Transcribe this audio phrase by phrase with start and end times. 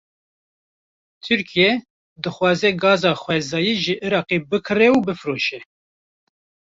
[1.23, 1.71] Tirkiye,
[2.21, 5.59] dixwaze gaza xwezayî ji Îraqê bikire û bifroşe